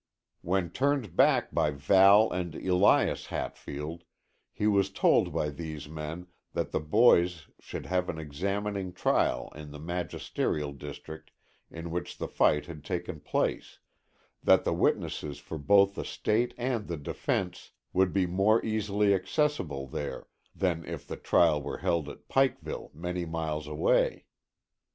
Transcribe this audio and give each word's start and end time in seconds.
When 0.41 0.71
turned 0.71 1.15
back 1.15 1.53
by 1.53 1.69
Val 1.69 2.31
and 2.31 2.55
Elias 2.55 3.27
Hatfield, 3.27 4.03
he 4.51 4.65
was 4.65 4.89
told 4.89 5.31
by 5.31 5.51
these 5.51 5.87
men 5.87 6.25
that 6.53 6.71
the 6.71 6.79
boys 6.79 7.47
should 7.59 7.85
have 7.85 8.09
an 8.09 8.17
examining 8.17 8.93
trial 8.93 9.51
in 9.55 9.69
the 9.69 9.77
magisterial 9.77 10.71
district 10.73 11.29
in 11.69 11.91
which 11.91 12.17
the 12.17 12.27
fight 12.27 12.65
had 12.65 12.83
taken 12.83 13.19
place, 13.19 13.77
that 14.41 14.63
the 14.63 14.73
witnesses 14.73 15.37
for 15.37 15.59
both 15.59 15.93
the 15.93 16.03
State 16.03 16.55
and 16.57 16.87
the 16.87 16.97
defence 16.97 17.69
would 17.93 18.11
be 18.11 18.25
more 18.25 18.65
easily 18.65 19.13
accessible 19.13 19.85
there 19.85 20.25
than 20.55 20.83
if 20.83 21.05
the 21.05 21.15
trial 21.15 21.61
were 21.61 21.77
had 21.77 22.09
at 22.09 22.27
Pikeville 22.27 22.89
many 22.95 23.23
miles 23.23 23.67
away. 23.67 24.25